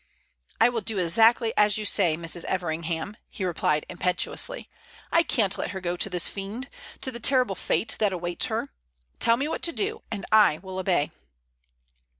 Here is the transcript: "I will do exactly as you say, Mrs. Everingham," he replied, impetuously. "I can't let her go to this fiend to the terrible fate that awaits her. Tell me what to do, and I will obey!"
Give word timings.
"I 0.59 0.67
will 0.69 0.81
do 0.81 0.97
exactly 0.97 1.53
as 1.55 1.77
you 1.77 1.85
say, 1.85 2.17
Mrs. 2.17 2.43
Everingham," 2.45 3.17
he 3.31 3.45
replied, 3.45 3.85
impetuously. 3.87 4.67
"I 5.11 5.21
can't 5.21 5.55
let 5.59 5.69
her 5.69 5.79
go 5.79 5.95
to 5.95 6.09
this 6.09 6.27
fiend 6.27 6.71
to 7.01 7.11
the 7.11 7.19
terrible 7.19 7.53
fate 7.53 7.97
that 7.99 8.11
awaits 8.11 8.47
her. 8.47 8.73
Tell 9.19 9.37
me 9.37 9.47
what 9.47 9.61
to 9.61 9.71
do, 9.71 10.01
and 10.09 10.25
I 10.31 10.57
will 10.63 10.79
obey!" 10.79 11.11